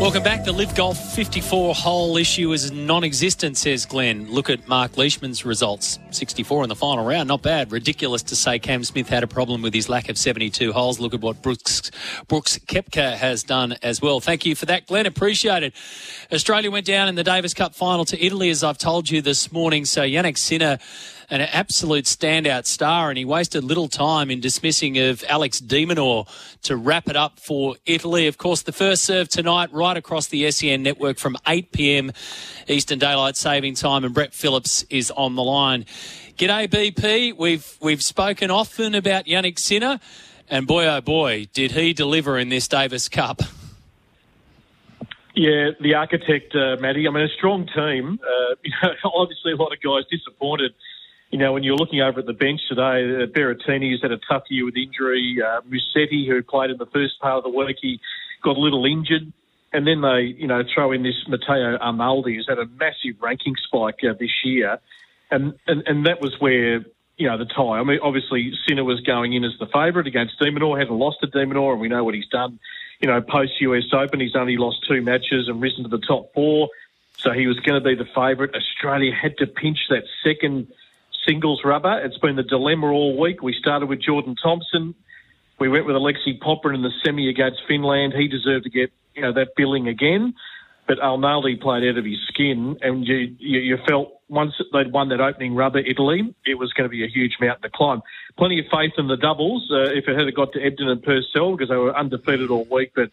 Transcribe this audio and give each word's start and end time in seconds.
Welcome 0.00 0.22
back. 0.22 0.44
The 0.44 0.52
LIV 0.52 0.76
Golf 0.76 0.96
54 1.16 1.74
hole 1.74 2.16
issue 2.16 2.52
is 2.52 2.70
non 2.70 3.02
existent, 3.02 3.56
says 3.56 3.84
Glenn. 3.84 4.30
Look 4.30 4.48
at 4.48 4.68
Mark 4.68 4.96
Leishman's 4.96 5.44
results 5.44 5.98
64 6.12 6.62
in 6.62 6.68
the 6.68 6.76
final 6.76 7.04
round. 7.04 7.26
Not 7.26 7.42
bad. 7.42 7.72
Ridiculous 7.72 8.22
to 8.22 8.36
say 8.36 8.60
Cam 8.60 8.84
Smith 8.84 9.08
had 9.08 9.24
a 9.24 9.26
problem 9.26 9.60
with 9.60 9.74
his 9.74 9.88
lack 9.88 10.08
of 10.08 10.16
72 10.16 10.72
holes. 10.72 11.00
Look 11.00 11.14
at 11.14 11.20
what 11.20 11.42
Brooks, 11.42 11.90
Brooks 12.28 12.58
Koepka 12.58 13.16
has 13.16 13.42
done 13.42 13.74
as 13.82 14.00
well. 14.00 14.20
Thank 14.20 14.46
you 14.46 14.54
for 14.54 14.66
that, 14.66 14.86
Glenn. 14.86 15.04
Appreciate 15.04 15.64
it. 15.64 15.74
Australia 16.32 16.70
went 16.70 16.86
down 16.86 17.08
in 17.08 17.16
the 17.16 17.24
Davis 17.24 17.52
Cup 17.52 17.74
final 17.74 18.04
to 18.04 18.24
Italy, 18.24 18.50
as 18.50 18.62
I've 18.62 18.78
told 18.78 19.10
you 19.10 19.20
this 19.20 19.50
morning. 19.50 19.84
So 19.84 20.02
Jannik 20.02 20.38
Sinner 20.38 20.78
an 21.30 21.42
absolute 21.42 22.06
standout 22.06 22.66
star, 22.66 23.10
and 23.10 23.18
he 23.18 23.24
wasted 23.24 23.62
little 23.62 23.88
time 23.88 24.30
in 24.30 24.40
dismissing 24.40 24.98
of 24.98 25.22
Alex 25.28 25.60
de 25.60 25.84
Minaur 25.84 26.26
to 26.62 26.76
wrap 26.76 27.08
it 27.08 27.16
up 27.16 27.38
for 27.38 27.76
Italy. 27.84 28.26
Of 28.26 28.38
course, 28.38 28.62
the 28.62 28.72
first 28.72 29.04
serve 29.04 29.28
tonight, 29.28 29.70
right 29.72 29.96
across 29.96 30.28
the 30.28 30.50
SEN 30.50 30.82
network 30.82 31.18
from 31.18 31.36
8 31.46 31.72
p.m. 31.72 32.12
Eastern 32.66 32.98
Daylight 32.98 33.36
Saving 33.36 33.74
Time, 33.74 34.04
and 34.04 34.14
Brett 34.14 34.32
Phillips 34.32 34.84
is 34.88 35.10
on 35.10 35.34
the 35.34 35.42
line. 35.42 35.84
G'day, 36.38 36.68
BP. 36.68 37.36
We've 37.36 37.76
we've 37.80 38.02
spoken 38.02 38.50
often 38.50 38.94
about 38.94 39.26
Jannik 39.26 39.58
Sinner, 39.58 40.00
and 40.48 40.66
boy 40.66 40.86
oh 40.86 41.00
boy, 41.02 41.48
did 41.52 41.72
he 41.72 41.92
deliver 41.92 42.38
in 42.38 42.48
this 42.48 42.68
Davis 42.68 43.08
Cup. 43.08 43.42
Yeah, 45.34 45.70
the 45.80 45.94
architect, 45.94 46.54
uh, 46.56 46.76
Matty. 46.80 47.06
I 47.06 47.10
mean, 47.10 47.24
a 47.24 47.28
strong 47.28 47.66
team. 47.66 48.18
Uh, 48.22 48.54
you 48.64 48.72
know, 48.82 49.10
obviously, 49.14 49.52
a 49.52 49.56
lot 49.56 49.72
of 49.72 49.80
guys 49.82 50.04
disappointed 50.10 50.72
you 51.30 51.38
know, 51.38 51.52
when 51.52 51.62
you're 51.62 51.76
looking 51.76 52.00
over 52.00 52.20
at 52.20 52.26
the 52.26 52.32
bench 52.32 52.60
today, 52.68 53.22
uh, 53.22 53.26
Berrettini 53.26 53.90
has 53.92 54.00
had 54.00 54.12
a 54.12 54.18
tough 54.28 54.44
year 54.48 54.64
with 54.64 54.76
injury. 54.76 55.38
Uh, 55.44 55.60
Musetti, 55.62 56.26
who 56.26 56.42
played 56.42 56.70
in 56.70 56.78
the 56.78 56.86
first 56.86 57.20
part 57.20 57.36
of 57.36 57.44
the 57.44 57.56
week, 57.56 57.76
he 57.80 58.00
got 58.42 58.56
a 58.56 58.60
little 58.60 58.86
injured. 58.86 59.32
And 59.70 59.86
then 59.86 60.00
they, 60.00 60.34
you 60.38 60.46
know, 60.46 60.62
throw 60.74 60.92
in 60.92 61.02
this 61.02 61.16
Matteo 61.28 61.76
Arnaldi, 61.76 62.34
who's 62.34 62.46
had 62.48 62.58
a 62.58 62.64
massive 62.64 63.20
ranking 63.20 63.54
spike 63.66 63.98
uh, 64.02 64.14
this 64.18 64.30
year. 64.42 64.78
And, 65.30 65.52
and, 65.66 65.86
and 65.86 66.06
that 66.06 66.22
was 66.22 66.40
where, 66.40 66.86
you 67.18 67.28
know, 67.28 67.36
the 67.36 67.44
tie. 67.44 67.78
I 67.78 67.84
mean, 67.84 67.98
obviously, 68.02 68.54
Sinner 68.66 68.84
was 68.84 69.00
going 69.00 69.34
in 69.34 69.44
as 69.44 69.52
the 69.60 69.66
favourite 69.66 70.06
against 70.06 70.38
de 70.38 70.50
Minaur, 70.50 70.78
hadn't 70.78 70.96
lost 70.96 71.18
to 71.20 71.26
de 71.26 71.44
Minaur, 71.44 71.72
and 71.72 71.80
we 71.82 71.88
know 71.88 72.02
what 72.02 72.14
he's 72.14 72.28
done, 72.28 72.58
you 73.00 73.08
know, 73.08 73.20
post 73.20 73.60
US 73.60 73.84
Open. 73.92 74.20
He's 74.20 74.34
only 74.34 74.56
lost 74.56 74.78
two 74.88 75.02
matches 75.02 75.48
and 75.48 75.60
risen 75.60 75.82
to 75.82 75.90
the 75.90 75.98
top 75.98 76.32
four. 76.32 76.70
So 77.18 77.32
he 77.32 77.46
was 77.46 77.58
going 77.60 77.82
to 77.82 77.86
be 77.86 77.94
the 77.94 78.08
favourite. 78.14 78.54
Australia 78.54 79.12
had 79.12 79.36
to 79.38 79.46
pinch 79.46 79.80
that 79.90 80.04
second 80.24 80.68
singles 81.28 81.60
rubber. 81.64 82.00
It's 82.04 82.18
been 82.18 82.36
the 82.36 82.42
dilemma 82.42 82.86
all 82.86 83.18
week. 83.18 83.42
We 83.42 83.54
started 83.58 83.88
with 83.88 84.00
Jordan 84.00 84.36
Thompson. 84.42 84.94
We 85.60 85.68
went 85.68 85.86
with 85.86 85.96
Alexei 85.96 86.38
Popyrin 86.38 86.76
in 86.76 86.82
the 86.82 86.92
semi 87.04 87.28
against 87.28 87.60
Finland. 87.66 88.14
He 88.16 88.28
deserved 88.28 88.64
to 88.64 88.70
get 88.70 88.92
you 89.14 89.22
know 89.22 89.32
that 89.32 89.48
billing 89.56 89.88
again, 89.88 90.34
but 90.86 90.98
Arnaldi 90.98 91.60
played 91.60 91.88
out 91.88 91.98
of 91.98 92.04
his 92.04 92.18
skin, 92.28 92.78
and 92.80 93.06
you, 93.06 93.36
you, 93.38 93.58
you 93.60 93.78
felt 93.88 94.12
once 94.28 94.52
they'd 94.72 94.92
won 94.92 95.08
that 95.08 95.20
opening 95.20 95.54
rubber, 95.54 95.78
Italy, 95.78 96.34
it 96.46 96.54
was 96.54 96.72
going 96.72 96.84
to 96.84 96.90
be 96.90 97.04
a 97.04 97.08
huge 97.08 97.36
mountain 97.40 97.62
to 97.62 97.70
climb. 97.70 98.02
Plenty 98.36 98.60
of 98.60 98.66
faith 98.70 98.92
in 98.98 99.08
the 99.08 99.16
doubles 99.16 99.68
uh, 99.72 99.90
if 99.90 100.06
it 100.06 100.18
had 100.18 100.32
got 100.34 100.52
to 100.52 100.60
Ebden 100.60 100.86
and 100.86 101.02
Purcell 101.02 101.52
because 101.52 101.68
they 101.68 101.76
were 101.76 101.96
undefeated 101.96 102.50
all 102.50 102.66
week, 102.70 102.92
but. 102.94 103.10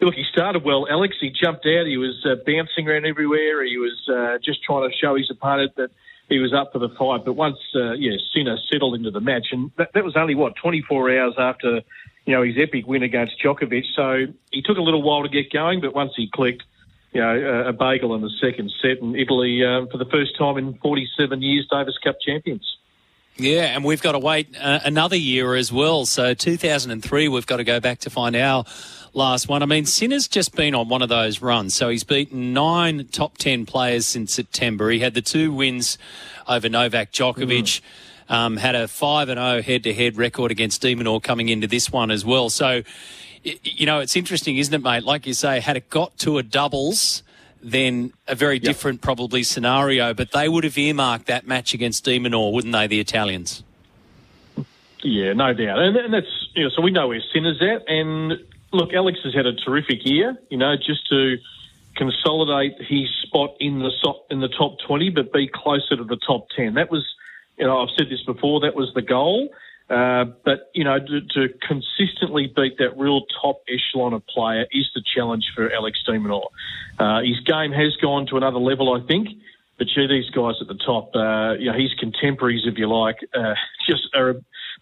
Look, 0.00 0.14
he 0.14 0.22
started 0.30 0.62
well. 0.62 0.86
Alex, 0.88 1.16
he 1.20 1.30
jumped 1.30 1.66
out. 1.66 1.84
He 1.84 1.96
was 1.96 2.24
uh, 2.24 2.36
bouncing 2.46 2.86
around 2.86 3.04
everywhere. 3.04 3.64
He 3.64 3.78
was 3.78 3.98
uh, 4.08 4.38
just 4.38 4.62
trying 4.62 4.88
to 4.88 4.96
show 4.96 5.16
his 5.16 5.28
opponent 5.28 5.74
that 5.74 5.90
he 6.28 6.38
was 6.38 6.52
up 6.52 6.72
for 6.72 6.78
the 6.78 6.90
fight. 6.90 7.24
But 7.24 7.34
once, 7.34 7.58
uh, 7.74 7.92
yeah, 7.92 8.16
Sinner 8.34 8.56
settled 8.70 8.94
into 8.94 9.10
the 9.10 9.20
match, 9.20 9.48
and 9.52 9.70
that, 9.78 9.92
that 9.94 10.04
was 10.04 10.16
only 10.16 10.34
what 10.34 10.54
24 10.56 11.18
hours 11.18 11.34
after, 11.38 11.80
you 12.26 12.34
know, 12.34 12.42
his 12.42 12.56
epic 12.58 12.86
win 12.86 13.02
against 13.02 13.34
Djokovic. 13.42 13.84
So 13.94 14.26
he 14.50 14.62
took 14.62 14.76
a 14.76 14.82
little 14.82 15.02
while 15.02 15.22
to 15.22 15.28
get 15.28 15.50
going, 15.52 15.80
but 15.80 15.94
once 15.94 16.12
he 16.16 16.28
clicked, 16.32 16.64
you 17.12 17.20
know, 17.20 17.64
a, 17.66 17.68
a 17.68 17.72
bagel 17.72 18.14
in 18.14 18.20
the 18.20 18.30
second 18.40 18.70
set, 18.82 19.00
and 19.00 19.16
Italy, 19.16 19.64
um, 19.64 19.88
for 19.88 19.96
the 19.96 20.04
first 20.06 20.36
time 20.38 20.58
in 20.58 20.74
47 20.74 21.40
years, 21.40 21.66
Davis 21.70 21.96
Cup 22.02 22.16
champions. 22.20 22.76
Yeah, 23.40 23.66
and 23.66 23.84
we've 23.84 24.02
got 24.02 24.12
to 24.12 24.18
wait 24.18 24.48
uh, 24.60 24.80
another 24.84 25.14
year 25.14 25.54
as 25.54 25.72
well. 25.72 26.06
So 26.06 26.34
2003, 26.34 27.28
we've 27.28 27.46
got 27.46 27.58
to 27.58 27.64
go 27.64 27.78
back 27.78 28.00
to 28.00 28.10
find 28.10 28.34
our 28.34 28.64
last 29.14 29.48
one. 29.48 29.62
I 29.62 29.66
mean, 29.66 29.86
Sinner's 29.86 30.26
just 30.26 30.56
been 30.56 30.74
on 30.74 30.88
one 30.88 31.02
of 31.02 31.08
those 31.08 31.40
runs. 31.40 31.72
So 31.74 31.88
he's 31.88 32.02
beaten 32.02 32.52
nine 32.52 33.06
top 33.12 33.38
10 33.38 33.64
players 33.64 34.06
since 34.06 34.34
September. 34.34 34.90
He 34.90 34.98
had 34.98 35.14
the 35.14 35.22
two 35.22 35.52
wins 35.52 35.98
over 36.48 36.68
Novak 36.68 37.12
Djokovic. 37.12 37.80
Mm. 37.80 37.82
Um, 38.30 38.56
had 38.56 38.74
a 38.74 38.88
5 38.88 39.28
and 39.30 39.38
0 39.38 39.62
head 39.62 39.84
to 39.84 39.94
head 39.94 40.18
record 40.18 40.50
against 40.50 40.82
de 40.82 40.94
Minaur 40.94 41.22
coming 41.22 41.48
into 41.48 41.66
this 41.66 41.90
one 41.90 42.10
as 42.10 42.26
well. 42.26 42.50
So, 42.50 42.82
you 43.42 43.86
know, 43.86 44.00
it's 44.00 44.16
interesting, 44.16 44.58
isn't 44.58 44.74
it, 44.74 44.82
mate? 44.82 45.04
Like 45.04 45.26
you 45.26 45.32
say, 45.32 45.60
had 45.60 45.78
it 45.78 45.88
got 45.88 46.18
to 46.18 46.36
a 46.36 46.42
doubles, 46.42 47.22
then 47.62 48.12
a 48.26 48.34
very 48.34 48.56
yep. 48.56 48.62
different 48.62 49.00
probably 49.00 49.42
scenario. 49.42 50.14
But 50.14 50.32
they 50.32 50.48
would 50.48 50.64
have 50.64 50.78
earmarked 50.78 51.26
that 51.26 51.46
match 51.46 51.74
against 51.74 52.04
de 52.04 52.18
Minaur, 52.18 52.52
wouldn't 52.52 52.72
they, 52.72 52.86
the 52.86 53.00
Italians? 53.00 53.62
Yeah, 55.02 55.32
no 55.32 55.52
doubt. 55.52 55.78
And, 55.78 55.96
and 55.96 56.12
that's, 56.12 56.48
you 56.54 56.64
know, 56.64 56.70
so 56.70 56.82
we 56.82 56.90
know 56.90 57.08
where 57.08 57.22
Sinner's 57.32 57.62
at. 57.62 57.88
And 57.88 58.32
look, 58.72 58.92
Alex 58.92 59.20
has 59.24 59.34
had 59.34 59.46
a 59.46 59.54
terrific 59.54 60.04
year. 60.04 60.36
You 60.50 60.58
know, 60.58 60.76
just 60.76 61.08
to 61.08 61.38
consolidate 61.96 62.74
his 62.80 63.08
spot 63.22 63.56
in 63.60 63.80
the 63.80 63.90
in 64.30 64.40
the 64.40 64.48
top 64.48 64.78
twenty, 64.86 65.10
but 65.10 65.32
be 65.32 65.48
closer 65.52 65.96
to 65.96 66.04
the 66.04 66.16
top 66.16 66.48
ten. 66.56 66.74
That 66.74 66.90
was, 66.90 67.04
you 67.56 67.66
know, 67.66 67.82
I've 67.82 67.90
said 67.96 68.08
this 68.08 68.22
before. 68.22 68.60
That 68.60 68.74
was 68.74 68.92
the 68.94 69.02
goal. 69.02 69.48
Uh, 69.90 70.26
but 70.44 70.70
you 70.74 70.84
know, 70.84 70.98
to, 70.98 71.20
to, 71.20 71.48
consistently 71.66 72.52
beat 72.54 72.76
that 72.78 72.98
real 72.98 73.22
top 73.40 73.62
echelon 73.68 74.12
of 74.12 74.26
player 74.26 74.66
is 74.70 74.86
the 74.94 75.02
challenge 75.14 75.50
for 75.54 75.72
Alex 75.72 75.98
de 76.04 76.12
Minaur. 76.12 76.48
Uh, 76.98 77.20
his 77.22 77.40
game 77.40 77.72
has 77.72 77.96
gone 77.96 78.26
to 78.26 78.36
another 78.36 78.58
level, 78.58 78.92
I 78.92 79.06
think. 79.06 79.28
But 79.78 79.86
gee, 79.86 80.06
these 80.06 80.28
guys 80.30 80.56
at 80.60 80.66
the 80.66 80.74
top, 80.74 81.14
uh, 81.14 81.54
you 81.58 81.70
know, 81.70 81.78
his 81.78 81.94
contemporaries, 81.98 82.62
if 82.66 82.76
you 82.76 82.86
like, 82.86 83.16
uh, 83.32 83.54
just 83.88 84.14
are, 84.14 84.34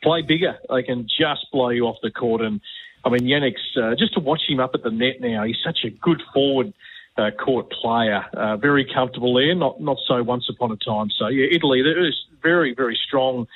play 0.03 0.22
bigger. 0.22 0.59
They 0.69 0.83
can 0.83 1.06
just 1.06 1.47
blow 1.53 1.69
you 1.69 1.87
off 1.87 1.99
the 2.03 2.11
court 2.11 2.41
and 2.41 2.61
I 3.06 3.09
mean, 3.09 3.21
Jannik's, 3.21 3.77
uh, 3.81 3.95
just 3.97 4.15
to 4.15 4.21
watch 4.21 4.43
him 4.49 4.59
up 4.59 4.72
at 4.75 4.83
the 4.83 4.91
net 4.91 5.21
now, 5.21 5.45
he's 5.45 5.59
such 5.65 5.84
a 5.84 5.91
good 5.91 6.21
forward 6.34 6.72
uh, 7.16 7.30
court 7.30 7.71
player, 7.71 8.25
uh, 8.34 8.57
very 8.57 8.84
comfortable 8.92 9.33
there, 9.34 9.54
not 9.54 9.80
not 9.80 9.97
so 10.09 10.22
once 10.25 10.48
upon 10.51 10.72
a 10.72 10.77
time. 10.77 11.09
So, 11.16 11.28
yeah, 11.28 11.47
Italy, 11.51 11.83
they're 11.83 12.13
very, 12.42 12.75
very 12.75 12.98
strong 13.07 13.47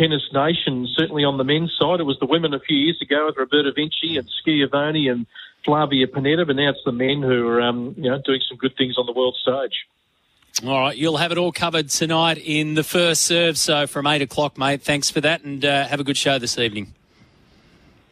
tennis 0.00 0.22
nation, 0.32 0.88
certainly 0.96 1.24
on 1.24 1.36
the 1.36 1.44
men's 1.44 1.76
side. 1.78 2.00
It 2.00 2.04
was 2.04 2.18
the 2.18 2.26
women 2.26 2.54
a 2.54 2.60
few 2.60 2.76
years 2.76 2.98
ago 3.02 3.26
with 3.26 3.36
Roberta 3.36 3.72
Vinci 3.72 4.16
and 4.16 4.28
Schiavone 4.40 5.08
and 5.08 5.26
Flavia 5.64 6.06
Pennetta, 6.06 6.46
but 6.46 6.56
now 6.56 6.70
it's 6.70 6.80
the 6.86 6.92
men 6.92 7.20
who 7.20 7.46
are, 7.46 7.60
um, 7.60 7.94
you 7.98 8.10
know, 8.10 8.20
doing 8.24 8.40
some 8.48 8.56
good 8.56 8.74
things 8.78 8.96
on 8.96 9.04
the 9.04 9.12
world 9.12 9.36
stage. 9.40 9.86
All 10.66 10.80
right, 10.80 10.96
you'll 10.96 11.18
have 11.18 11.32
it 11.32 11.38
all 11.38 11.52
covered 11.52 11.90
tonight 11.90 12.38
in 12.38 12.74
the 12.74 12.82
first 12.82 13.24
serve. 13.24 13.58
So 13.58 13.86
from 13.86 14.06
eight 14.06 14.22
o'clock, 14.22 14.56
mate. 14.56 14.82
Thanks 14.82 15.10
for 15.10 15.20
that, 15.20 15.44
and 15.44 15.64
uh, 15.64 15.86
have 15.86 16.00
a 16.00 16.04
good 16.04 16.16
show 16.16 16.38
this 16.38 16.58
evening. 16.58 16.94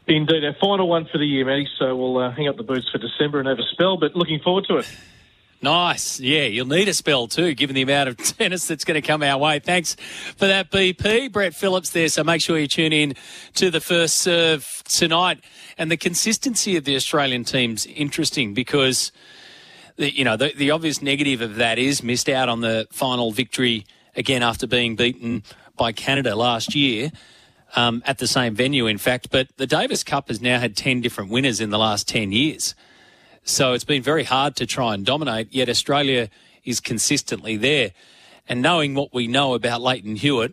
Indeed, 0.06 0.44
our 0.44 0.55
final 0.61 0.88
one 0.88 1.06
for 1.11 1.19
the 1.19 1.26
year, 1.26 1.44
Matty. 1.44 1.69
So 1.79 1.96
we'll 1.96 2.19
uh, 2.19 2.31
hang 2.31 2.49
up 2.49 2.56
the 2.56 2.62
boots 2.62 2.88
for 2.90 2.99
December 2.99 3.40
and 3.40 3.49
have 3.49 3.58
a 3.58 3.69
spell, 3.73 3.96
but 3.96 4.14
looking 4.14 4.40
forward 4.40 4.67
to 4.69 4.76
it. 4.79 4.90
Nice. 5.60 6.20
Yeah, 6.20 6.44
you'll 6.44 6.69
need 6.69 6.87
a 6.87 6.94
spell 6.94 7.26
too, 7.26 7.52
given 7.55 7.75
the 7.75 7.82
amount 7.82 8.08
of 8.08 8.16
tennis 8.38 8.69
that's 8.69 8.84
going 8.84 9.00
to 9.00 9.06
come 9.06 9.25
our 9.25 9.38
way. 9.38 9.58
Thanks 9.58 9.94
for 10.37 10.46
that, 10.46 10.70
BP. 10.70 11.32
Brett 11.32 11.52
Phillips 11.52 11.90
there. 11.90 12.08
So 12.08 12.22
make 12.22 12.40
sure 12.40 12.58
you 12.58 12.69
tune 12.69 12.93
in 12.93 13.14
to 13.55 13.70
the 13.70 13.81
first 13.81 14.19
serve 14.19 14.82
tonight. 14.87 15.40
And 15.76 15.90
the 15.90 15.96
consistency 15.96 16.76
of 16.76 16.84
the 16.84 16.94
Australian 16.94 17.43
team's 17.43 17.87
interesting 17.87 18.55
because, 18.55 19.10
the, 19.96 20.14
you 20.14 20.25
know, 20.25 20.37
the, 20.37 20.52
the 20.56 20.70
obvious 20.70 21.02
negative 21.02 21.40
of 21.40 21.56
that 21.56 21.78
is 21.78 22.04
missed 22.04 22.28
out 22.28 22.49
on 22.49 22.61
the 22.61 22.87
final 22.93 23.32
victory 23.32 23.84
again 24.14 24.44
after 24.44 24.66
being 24.66 24.94
beaten 24.94 25.43
by 25.76 25.90
Canada 25.90 26.37
last 26.37 26.75
year. 26.75 27.11
Um, 27.76 28.02
at 28.06 28.16
the 28.16 28.26
same 28.26 28.54
venue, 28.54 28.87
in 28.87 28.96
fact. 28.96 29.28
But 29.31 29.49
the 29.58 29.66
Davis 29.66 30.02
Cup 30.02 30.28
has 30.28 30.40
now 30.40 30.58
had 30.58 30.75
10 30.75 31.02
different 31.02 31.31
winners 31.31 31.61
in 31.61 31.69
the 31.69 31.78
last 31.78 32.08
10 32.08 32.32
years. 32.32 32.75
So 33.49 33.73
it's 33.73 33.83
been 33.83 34.03
very 34.03 34.25
hard 34.25 34.56
to 34.56 34.67
try 34.67 34.93
and 34.93 35.06
dominate, 35.06 35.55
yet 35.55 35.71
Australia 35.71 36.29
is 36.65 36.81
consistently 36.81 37.56
there. 37.56 37.93
And 38.47 38.61
knowing 38.61 38.95
what 38.95 39.15
we 39.15 39.27
know 39.27 39.55
about 39.55 39.81
Lleyton 39.81 40.17
Hewitt, 40.17 40.53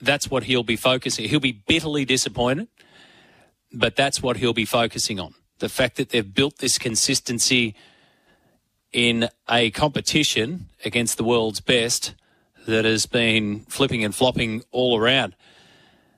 that's 0.00 0.30
what 0.30 0.44
he'll 0.44 0.62
be 0.62 0.76
focusing. 0.76 1.28
He'll 1.28 1.38
be 1.38 1.52
bitterly 1.52 2.06
disappointed, 2.06 2.68
but 3.74 3.94
that's 3.94 4.22
what 4.22 4.38
he'll 4.38 4.54
be 4.54 4.64
focusing 4.64 5.20
on. 5.20 5.34
The 5.58 5.68
fact 5.68 5.96
that 5.96 6.08
they've 6.08 6.34
built 6.34 6.58
this 6.58 6.78
consistency 6.78 7.74
in 8.90 9.28
a 9.50 9.70
competition 9.72 10.70
against 10.82 11.18
the 11.18 11.24
world's 11.24 11.60
best 11.60 12.14
that 12.66 12.86
has 12.86 13.04
been 13.04 13.66
flipping 13.68 14.02
and 14.02 14.14
flopping 14.14 14.62
all 14.70 14.98
around. 14.98 15.36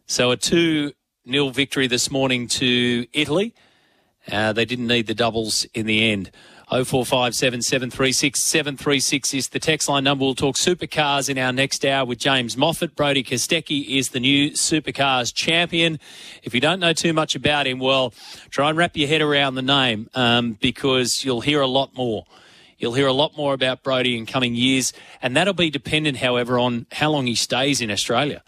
So 0.06 0.30
a 0.30 0.36
2 0.36 0.92
0 1.28 1.48
victory 1.48 1.88
this 1.88 2.12
morning 2.12 2.46
to 2.46 3.06
Italy. 3.12 3.54
Uh, 4.30 4.52
they 4.52 4.64
didn't 4.64 4.86
need 4.86 5.06
the 5.06 5.14
doubles 5.14 5.66
in 5.74 5.86
the 5.86 6.10
end. 6.10 6.30
0457 6.68 7.62
736 7.62 8.42
736 8.42 9.34
is 9.34 9.48
the 9.50 9.60
text 9.60 9.88
line 9.88 10.02
number. 10.02 10.24
We'll 10.24 10.34
talk 10.34 10.56
supercars 10.56 11.28
in 11.28 11.38
our 11.38 11.52
next 11.52 11.84
hour 11.84 12.04
with 12.04 12.18
James 12.18 12.56
Moffat. 12.56 12.96
Brodie 12.96 13.22
Kostecki 13.22 13.96
is 13.96 14.08
the 14.08 14.18
new 14.18 14.50
supercars 14.50 15.32
champion. 15.32 16.00
If 16.42 16.54
you 16.54 16.60
don't 16.60 16.80
know 16.80 16.92
too 16.92 17.12
much 17.12 17.36
about 17.36 17.68
him, 17.68 17.78
well, 17.78 18.12
try 18.50 18.68
and 18.68 18.76
wrap 18.76 18.96
your 18.96 19.06
head 19.06 19.22
around 19.22 19.54
the 19.54 19.62
name 19.62 20.10
um, 20.14 20.54
because 20.60 21.24
you'll 21.24 21.40
hear 21.40 21.60
a 21.60 21.68
lot 21.68 21.96
more. 21.96 22.26
You'll 22.78 22.94
hear 22.94 23.06
a 23.06 23.12
lot 23.12 23.36
more 23.36 23.54
about 23.54 23.84
Brodie 23.84 24.18
in 24.18 24.26
coming 24.26 24.56
years, 24.56 24.92
and 25.22 25.36
that'll 25.36 25.54
be 25.54 25.70
dependent, 25.70 26.18
however, 26.18 26.58
on 26.58 26.86
how 26.90 27.12
long 27.12 27.26
he 27.26 27.36
stays 27.36 27.80
in 27.80 27.92
Australia. 27.92 28.42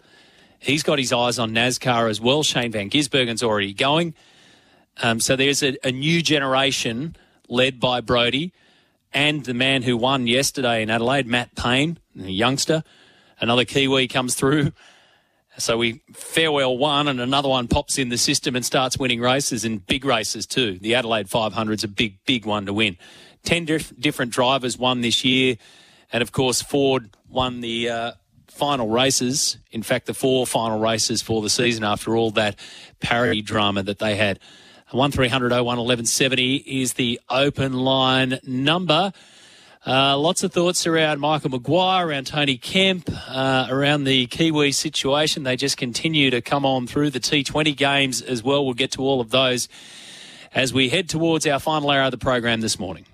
He's 0.59 0.83
got 0.83 0.99
his 0.99 1.13
eyes 1.13 1.39
on 1.39 1.51
NASCAR 1.51 2.09
as 2.09 2.19
well. 2.19 2.43
Shane 2.43 2.73
Van 2.73 2.89
Gisbergen's 2.89 3.41
already 3.41 3.73
going. 3.73 4.13
Um, 5.01 5.19
so 5.19 5.35
there's 5.35 5.63
a, 5.63 5.77
a, 5.85 5.91
new 5.91 6.21
generation 6.21 7.15
led 7.47 7.79
by 7.79 8.01
Brodie 8.01 8.51
and 9.13 9.45
the 9.45 9.53
man 9.53 9.83
who 9.83 9.95
won 9.95 10.27
yesterday 10.27 10.83
in 10.83 10.89
Adelaide, 10.89 11.25
Matt 11.25 11.55
Payne, 11.55 11.99
a 12.19 12.29
youngster. 12.29 12.83
Another 13.39 13.65
Kiwi 13.65 14.07
comes 14.07 14.35
through. 14.35 14.73
So 15.57 15.77
we 15.77 16.01
farewell 16.13 16.77
one 16.77 17.07
and 17.07 17.19
another 17.19 17.49
one 17.49 17.67
pops 17.67 17.97
in 17.97 18.09
the 18.09 18.17
system 18.17 18.55
and 18.55 18.65
starts 18.65 18.97
winning 18.97 19.19
races 19.19 19.65
and 19.65 19.85
big 19.85 20.05
races 20.05 20.45
too. 20.45 20.77
The 20.79 20.95
Adelaide 20.95 21.29
500 21.29 21.73
is 21.73 21.83
a 21.83 21.87
big, 21.87 22.23
big 22.25 22.45
one 22.45 22.65
to 22.65 22.73
win. 22.73 22.97
Ten 23.43 23.65
dif- 23.65 23.93
different 23.99 24.31
drivers 24.31 24.77
won 24.77 25.01
this 25.01 25.25
year. 25.25 25.57
And 26.11 26.21
of 26.21 26.31
course, 26.31 26.61
Ford 26.61 27.09
won 27.27 27.61
the 27.61 27.89
uh, 27.89 28.11
final 28.47 28.89
races. 28.89 29.57
In 29.71 29.83
fact, 29.83 30.05
the 30.05 30.13
four 30.13 30.45
final 30.47 30.79
races 30.79 31.21
for 31.21 31.41
the 31.41 31.49
season 31.49 31.83
after 31.83 32.15
all 32.15 32.31
that 32.31 32.57
parity 32.99 33.41
drama 33.41 33.83
that 33.83 33.99
they 33.99 34.15
had. 34.15 34.39
1300 34.91 35.51
01 35.51 35.63
1170 35.63 36.55
is 36.55 36.93
the 36.93 37.19
open 37.29 37.73
line 37.73 38.39
number. 38.43 39.13
Uh, 39.85 40.17
lots 40.17 40.43
of 40.43 40.51
thoughts 40.51 40.85
around 40.87 41.19
Michael 41.19 41.51
Maguire, 41.51 42.07
around 42.07 42.27
Tony 42.27 42.57
Kemp, 42.57 43.09
uh, 43.27 43.67
around 43.69 44.03
the 44.03 44.25
Kiwi 44.27 44.71
situation. 44.71 45.43
They 45.43 45.55
just 45.55 45.77
continue 45.77 46.29
to 46.31 46.41
come 46.41 46.65
on 46.65 46.87
through 46.87 47.11
the 47.11 47.19
T20 47.19 47.77
games 47.77 48.21
as 48.21 48.43
well. 48.43 48.65
We'll 48.65 48.73
get 48.73 48.91
to 48.93 49.01
all 49.01 49.21
of 49.21 49.29
those 49.29 49.69
as 50.53 50.73
we 50.73 50.89
head 50.89 51.07
towards 51.07 51.45
our 51.45 51.59
final 51.59 51.91
hour 51.91 52.03
of 52.03 52.11
the 52.11 52.17
program 52.17 52.61
this 52.61 52.79
morning. 52.79 53.05